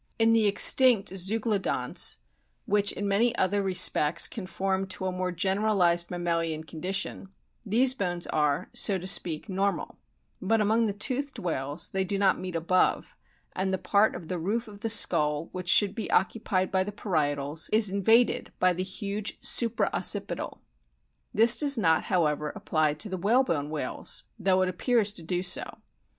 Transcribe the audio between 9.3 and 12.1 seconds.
normal; but among the toothed whales they